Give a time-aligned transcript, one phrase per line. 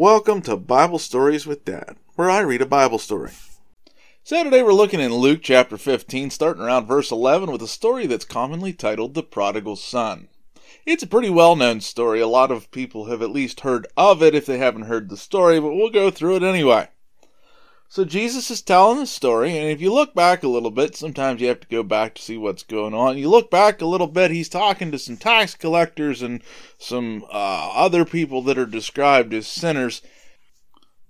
[0.00, 3.32] Welcome to Bible Stories with Dad, where I read a Bible story.
[4.22, 8.06] So today we're looking in Luke chapter 15, starting around verse 11, with a story
[8.06, 10.28] that's commonly titled The Prodigal Son.
[10.86, 12.20] It's a pretty well known story.
[12.20, 15.16] A lot of people have at least heard of it if they haven't heard the
[15.16, 16.90] story, but we'll go through it anyway.
[17.90, 21.40] So Jesus is telling the story, and if you look back a little bit, sometimes
[21.40, 23.16] you have to go back to see what's going on.
[23.16, 26.42] You look back a little bit, he's talking to some tax collectors and
[26.76, 30.02] some uh, other people that are described as sinners.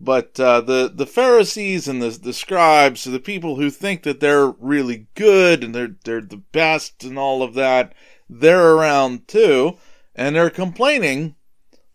[0.01, 4.47] But uh, the the Pharisees and the the scribes, the people who think that they're
[4.47, 7.93] really good and they're they're the best and all of that,
[8.31, 9.79] they're around too,
[10.15, 11.35] and they're complaining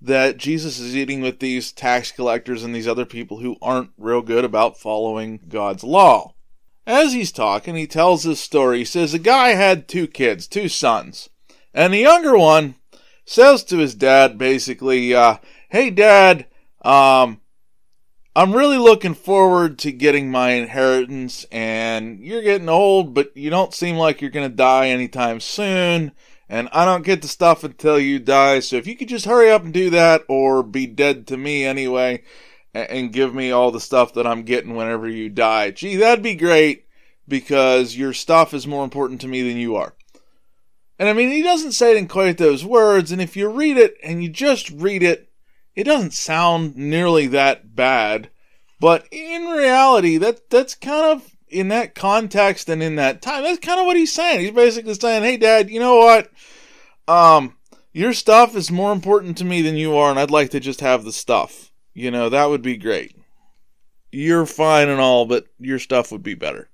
[0.04, 4.22] that Jesus is eating with these tax collectors and these other people who aren't real
[4.22, 6.36] good about following God's law.
[6.86, 8.80] As he's talking, he tells this story.
[8.80, 11.30] He says a guy had two kids, two sons,
[11.74, 12.76] and the younger one
[13.26, 15.38] says to his dad basically, uh,
[15.70, 16.48] "Hey, Dad,
[16.82, 17.40] um,
[18.36, 23.74] I'm really looking forward to getting my inheritance, and you're getting old, but you don't
[23.74, 26.12] seem like you're going to die anytime soon."
[26.54, 28.60] And I don't get the stuff until you die.
[28.60, 31.66] So if you could just hurry up and do that, or be dead to me
[31.66, 32.22] anyway,
[32.76, 36.36] and give me all the stuff that I'm getting whenever you die, gee, that'd be
[36.36, 36.86] great
[37.28, 39.96] because your stuff is more important to me than you are.
[41.00, 43.78] And I mean, he doesn't say it in quite those words, and if you read
[43.78, 45.32] it and you just read it,
[45.76, 48.30] it doesn't sound nearly that bad.
[48.80, 53.60] But in reality, that that's kind of in that context and in that time, that's
[53.60, 54.42] kind of what he's saying.
[54.42, 56.32] He's basically saying, "Hey, Dad, you know what?
[57.08, 57.56] Um,
[57.92, 60.82] your stuff is more important to me than you are, and I'd like to just
[60.82, 61.72] have the stuff.
[61.94, 63.16] You know, that would be great.
[64.12, 66.70] You're fine and all, but your stuff would be better."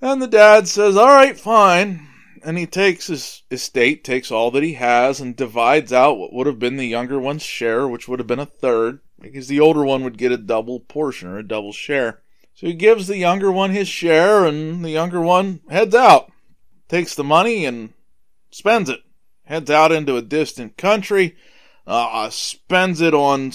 [0.00, 2.06] And the dad says, "All right, fine."
[2.44, 6.46] And he takes his estate, takes all that he has, and divides out what would
[6.46, 9.84] have been the younger one's share, which would have been a third, because the older
[9.84, 12.22] one would get a double portion or a double share.
[12.58, 16.32] So he gives the younger one his share, and the younger one heads out,
[16.88, 17.92] takes the money and
[18.50, 18.98] spends it,
[19.44, 21.36] heads out into a distant country,
[21.86, 23.52] uh, spends it on,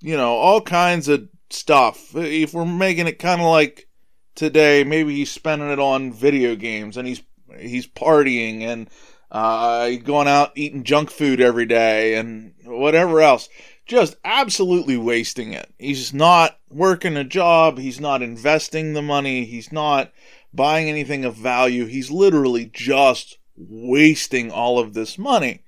[0.00, 2.16] you know, all kinds of stuff.
[2.16, 3.88] If we're making it kind of like
[4.34, 7.20] today, maybe he's spending it on video games and he's
[7.58, 8.88] he's partying and
[9.30, 13.50] uh, going out eating junk food every day and whatever else
[13.86, 15.72] just absolutely wasting it.
[15.78, 20.12] He's not working a job, he's not investing the money, he's not
[20.52, 21.86] buying anything of value.
[21.86, 25.62] He's literally just wasting all of this money.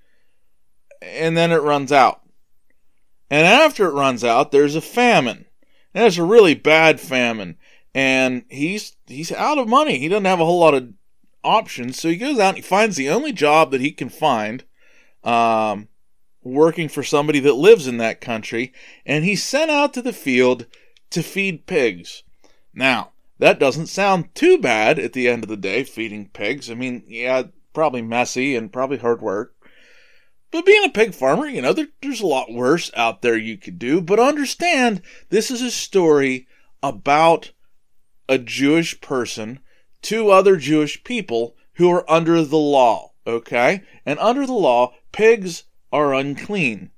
[1.00, 2.22] And then it runs out.
[3.30, 5.44] And after it runs out, there's a famine.
[5.94, 7.56] And it's a really bad famine.
[7.94, 9.98] And he's he's out of money.
[9.98, 10.92] He doesn't have a whole lot of
[11.44, 12.00] options.
[12.00, 14.64] So he goes out and he finds the only job that he can find.
[15.24, 15.88] Um,
[16.52, 18.72] working for somebody that lives in that country,
[19.06, 20.66] and he's sent out to the field
[21.10, 22.22] to feed pigs.
[22.74, 26.70] Now, that doesn't sound too bad at the end of the day, feeding pigs.
[26.70, 29.54] I mean, yeah, probably messy and probably hard work.
[30.50, 33.58] But being a pig farmer, you know, there, there's a lot worse out there you
[33.58, 34.00] could do.
[34.00, 36.48] But understand, this is a story
[36.82, 37.52] about
[38.28, 39.60] a Jewish person,
[40.02, 43.82] two other Jewish people who are under the law, okay?
[44.06, 46.90] And under the law, pigs are unclean.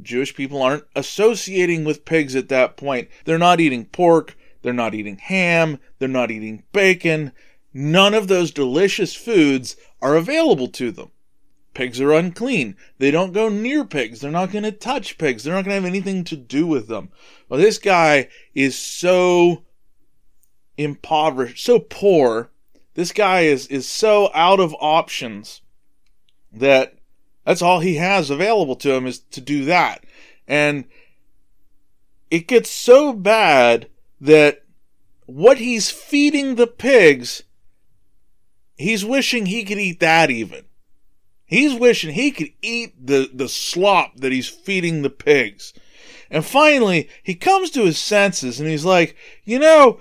[0.00, 3.08] Jewish people aren't associating with pigs at that point.
[3.24, 7.32] They're not eating pork, they're not eating ham, they're not eating bacon.
[7.74, 11.10] None of those delicious foods are available to them.
[11.74, 12.76] Pigs are unclean.
[12.98, 14.20] They don't go near pigs.
[14.20, 15.44] They're not going to touch pigs.
[15.44, 17.10] They're not going to have anything to do with them.
[17.48, 19.64] Well, this guy is so
[20.76, 22.50] impoverished, so poor.
[22.94, 25.60] This guy is, is so out of options
[26.52, 26.97] that
[27.48, 30.04] that's all he has available to him is to do that.
[30.46, 30.84] And
[32.30, 33.88] it gets so bad
[34.20, 34.64] that
[35.24, 37.44] what he's feeding the pigs,
[38.76, 40.66] he's wishing he could eat that even.
[41.46, 45.72] He's wishing he could eat the, the slop that he's feeding the pigs.
[46.30, 50.00] And finally, he comes to his senses and he's like, you know,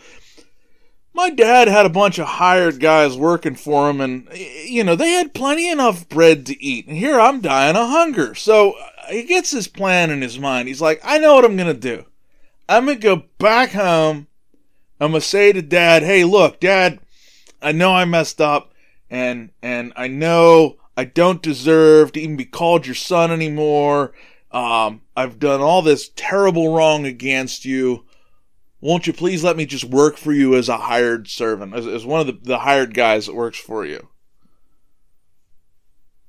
[1.17, 4.29] my dad had a bunch of hired guys working for him, and,
[4.65, 6.87] you know, they had plenty enough bread to eat.
[6.87, 8.35] And here I'm dying of hunger.
[8.35, 10.67] So uh, he gets this plan in his mind.
[10.67, 12.05] He's like, I know what I'm to do.
[12.69, 14.27] I'm to go back home.
[14.99, 16.99] I'm to say to dad, hey, look, dad,
[17.63, 18.71] I know I messed up,
[19.09, 24.13] and, and I know I don't deserve to even be called your son anymore.
[24.51, 28.05] Um, I've done all this terrible wrong against you
[28.79, 32.05] won't you please let me just work for you as a hired servant, as, as
[32.05, 34.09] one of the, the hired guys that works for you?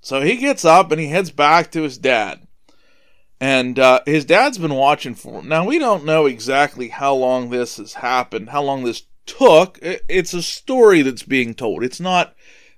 [0.01, 2.47] So he gets up and he heads back to his dad.
[3.41, 5.49] And uh, his dad's been watching for him.
[5.49, 9.79] Now, we don't know exactly how long this has happened, how long this took.
[9.83, 11.85] It's a story that's being told.
[11.85, 12.35] It's not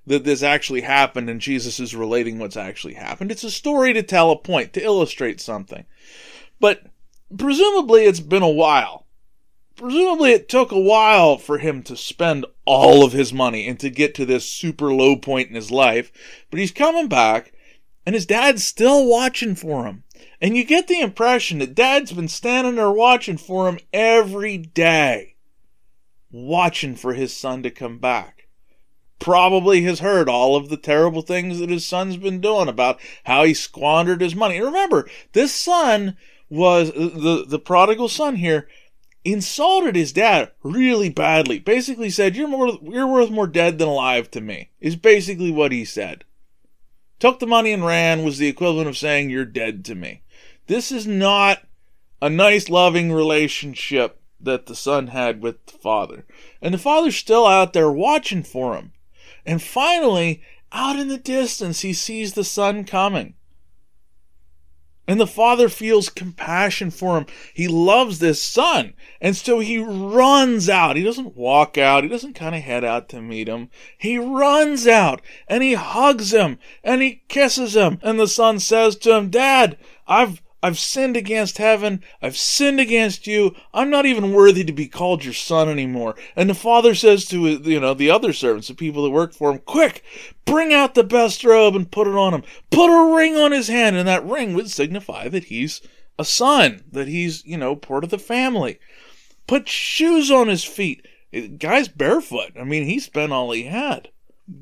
[0.06, 3.30] that this actually happened and Jesus is relating what's actually happened.
[3.30, 5.86] It's a story to tell a point, to illustrate something.
[6.58, 6.82] But
[7.36, 8.99] presumably it's been a while.
[9.80, 13.88] Presumably it took a while for him to spend all of his money and to
[13.88, 16.12] get to this super low point in his life.
[16.50, 17.54] But he's coming back
[18.04, 20.04] and his dad's still watching for him.
[20.38, 25.36] And you get the impression that dad's been standing there watching for him every day,
[26.30, 28.48] watching for his son to come back.
[29.18, 33.44] Probably has heard all of the terrible things that his son's been doing about how
[33.44, 34.58] he squandered his money.
[34.58, 36.18] And remember, this son
[36.50, 38.68] was the, the prodigal son here
[39.24, 41.58] insulted his dad really badly.
[41.58, 45.72] Basically said, You're more you're worth more dead than alive to me, is basically what
[45.72, 46.24] he said.
[47.18, 50.22] Took the money and ran was the equivalent of saying you're dead to me.
[50.66, 51.66] This is not
[52.22, 56.24] a nice, loving relationship that the son had with the father.
[56.62, 58.92] And the father's still out there watching for him.
[59.44, 63.34] And finally, out in the distance, he sees the son coming.
[65.06, 67.26] And the father feels compassion for him.
[67.52, 68.94] He loves this son.
[69.20, 70.96] And so he runs out.
[70.96, 72.04] He doesn't walk out.
[72.04, 73.70] He doesn't kind of head out to meet him.
[73.98, 77.98] He runs out and he hugs him and he kisses him.
[78.02, 82.02] And the son says to him, Dad, I've, I've sinned against heaven.
[82.20, 83.54] I've sinned against you.
[83.72, 86.16] I'm not even worthy to be called your son anymore.
[86.36, 89.50] And the father says to, you know, the other servants, the people that work for
[89.50, 90.04] him, quick,
[90.44, 92.42] bring out the best robe and put it on him.
[92.70, 93.96] Put a ring on his hand.
[93.96, 95.80] And that ring would signify that he's
[96.18, 98.78] a son, that he's, you know, part of the family.
[99.46, 101.06] Put shoes on his feet.
[101.30, 102.52] The guy's barefoot.
[102.60, 104.08] I mean, he spent all he had.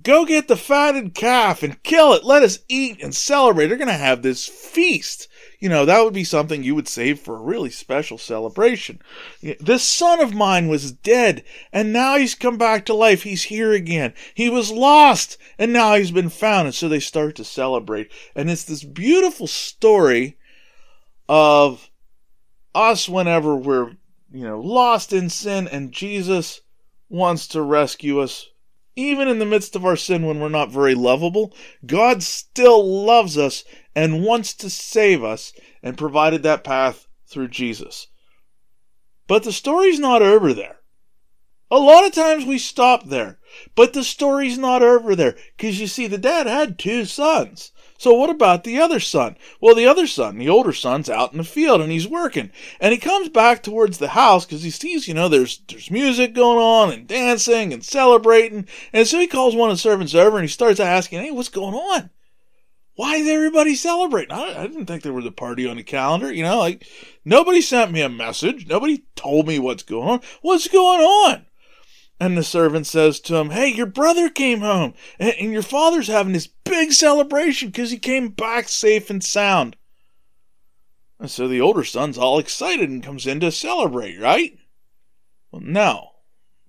[0.03, 2.23] Go get the fatted calf and kill it.
[2.23, 3.67] Let us eat and celebrate.
[3.67, 5.29] They're going to have this feast
[5.59, 9.01] you know, that would be something you would save for a really special celebration.
[9.59, 13.25] This son of mine was dead, and now he's come back to life.
[13.25, 14.15] He's here again.
[14.35, 16.67] He was lost, and now he's been found.
[16.67, 18.11] And so they start to celebrate.
[18.37, 20.39] And it's this beautiful story
[21.29, 21.91] of
[22.75, 23.97] us whenever we're,
[24.31, 26.61] you know, lost in sin, and Jesus
[27.09, 28.47] wants to rescue us
[28.99, 31.55] even in the midst of our sin when we're not very lovable,
[31.87, 33.63] God still loves us
[33.95, 35.53] and wants to save us
[35.85, 38.09] and provided that path through Jesus.
[39.29, 40.81] But the story's not over there.
[41.71, 43.39] A lot of times we stop there,
[43.77, 47.71] but the story's not over there because you see, the dad had two sons.
[47.99, 49.37] So what about the other son?
[49.61, 52.53] Well, the other son, the older son's out in the field and he's working.
[52.81, 56.33] And he comes back towards the house because he sees, you know, there's there's music
[56.33, 58.69] going on and dancing and celebrating.
[58.93, 61.49] And so he calls one of the servants over and he starts asking, "Hey, what's
[61.49, 62.11] going on?
[62.95, 64.33] Why is everybody celebrating?
[64.33, 66.33] I, I didn't think there was a party on the calendar.
[66.33, 66.87] You know, like
[67.25, 68.69] nobody sent me a message.
[68.69, 70.21] Nobody told me what's going on.
[70.41, 71.47] What's going on?"
[72.21, 76.09] And the servant says to him, Hey, your brother came home, and, and your father's
[76.09, 79.77] having this big celebration because he came back safe and sound.
[81.21, 84.59] And so the older son's all excited and comes in to celebrate, right?
[85.51, 86.11] Well, no.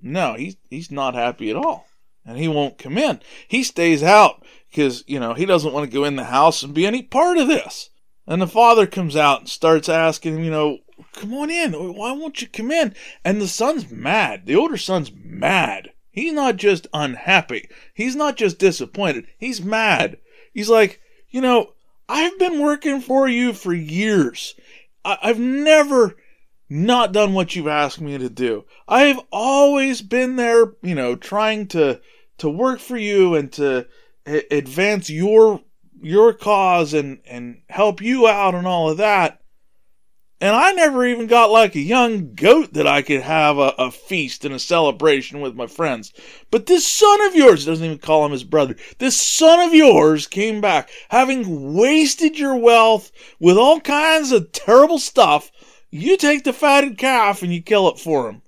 [0.01, 1.87] No, he's, he's not happy at all.
[2.25, 3.19] And he won't come in.
[3.47, 6.73] He stays out because, you know, he doesn't want to go in the house and
[6.73, 7.89] be any part of this.
[8.27, 10.77] And the father comes out and starts asking him, you know,
[11.19, 11.73] come on in.
[11.73, 12.95] Why won't you come in?
[13.23, 14.45] And the son's mad.
[14.45, 15.91] The older son's mad.
[16.11, 17.69] He's not just unhappy.
[17.93, 19.27] He's not just disappointed.
[19.37, 20.17] He's mad.
[20.53, 21.73] He's like, you know,
[22.07, 24.55] I've been working for you for years.
[25.05, 26.17] I- have never
[26.69, 28.65] not done what you've asked me to do.
[28.87, 32.01] I've always been there, you know, trying to
[32.39, 33.87] to work for you and to
[34.25, 35.61] a- advance your
[36.01, 39.38] your cause and and help you out and all of that.
[40.41, 43.91] And I never even got like a young goat that I could have a, a,
[43.91, 46.13] feast and a celebration with my friends.
[46.49, 50.27] But this son of yours, doesn't even call him his brother, this son of yours
[50.27, 55.51] came back, having wasted your wealth with all kinds of terrible stuff.
[55.91, 58.41] You take the fatted calf and you kill it for him.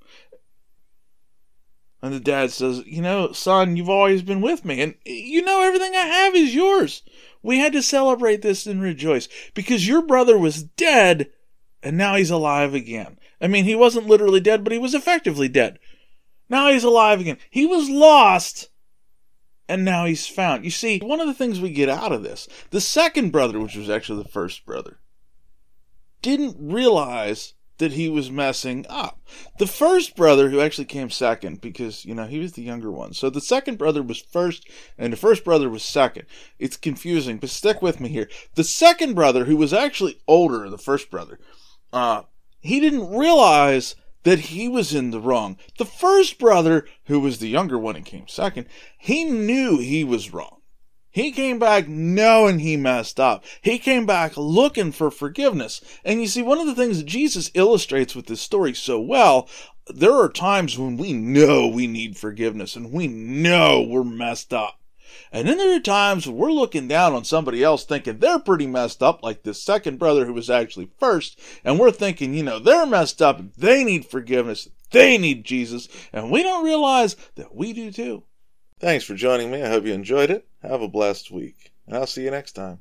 [2.01, 5.61] And the dad says, You know, son, you've always been with me, and you know
[5.61, 7.03] everything I have is yours.
[7.43, 11.29] We had to celebrate this and rejoice because your brother was dead
[11.83, 13.17] and now he's alive again.
[13.39, 15.79] I mean, he wasn't literally dead, but he was effectively dead.
[16.49, 17.37] Now he's alive again.
[17.49, 18.69] He was lost,
[19.67, 20.65] and now he's found.
[20.65, 23.75] You see, one of the things we get out of this, the second brother, which
[23.75, 24.99] was actually the first brother,
[26.21, 29.19] didn't realize that he was messing up.
[29.57, 33.13] The first brother, who actually came second, because, you know, he was the younger one.
[33.13, 34.69] So the second brother was first,
[34.99, 36.27] and the first brother was second.
[36.59, 38.29] It's confusing, but stick with me here.
[38.53, 41.39] The second brother, who was actually older the first brother,
[41.93, 42.23] uh,
[42.59, 45.57] he didn't realize that he was in the wrong.
[45.77, 48.67] The first brother, who was the younger one and came second,
[48.97, 50.61] he knew he was wrong.
[51.09, 53.43] He came back knowing he messed up.
[53.61, 55.81] He came back looking for forgiveness.
[56.05, 59.49] And you see, one of the things that Jesus illustrates with this story so well,
[59.87, 64.79] there are times when we know we need forgiveness and we know we're messed up.
[65.31, 68.67] And then there are times when we're looking down on somebody else thinking they're pretty
[68.67, 72.59] messed up, like this second brother who was actually first, and we're thinking, you know,
[72.59, 77.73] they're messed up, they need forgiveness, they need Jesus, and we don't realize that we
[77.73, 78.23] do too.
[78.79, 79.61] Thanks for joining me.
[79.61, 80.47] I hope you enjoyed it.
[80.63, 82.79] Have a blessed week, and I'll see you next time.